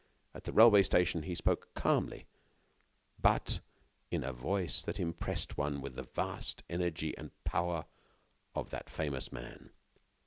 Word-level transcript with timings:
At 0.33 0.45
the 0.45 0.51
railway 0.51 0.81
station, 0.81 1.21
he 1.21 1.35
spoke 1.35 1.75
calmly, 1.75 2.25
but 3.19 3.59
in 4.09 4.23
a 4.23 4.33
voice 4.33 4.81
that 4.81 4.99
impressed 4.99 5.59
one 5.59 5.79
with 5.79 5.93
the 5.93 6.07
vast 6.15 6.63
energy 6.71 7.15
and 7.19 7.27
will 7.29 7.37
power 7.43 7.85
of 8.55 8.71
that 8.71 8.89
famous 8.89 9.31
man. 9.31 9.69